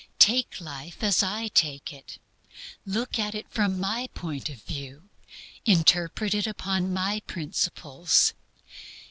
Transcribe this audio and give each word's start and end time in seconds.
Take 0.17 0.59
life 0.59 1.03
as 1.03 1.21
I 1.21 1.49
take 1.49 1.93
it. 1.93 2.17
Look 2.87 3.19
at 3.19 3.35
it 3.35 3.47
from 3.51 3.79
My 3.79 4.09
point 4.15 4.49
of 4.49 4.63
view. 4.63 5.09
Interpret 5.63 6.33
it 6.33 6.47
upon 6.47 6.91
My 6.91 7.19
principles. 7.27 8.33